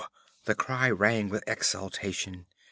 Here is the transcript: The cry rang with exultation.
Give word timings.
The 0.45 0.55
cry 0.55 0.89
rang 0.89 1.29
with 1.29 1.43
exultation. 1.45 2.47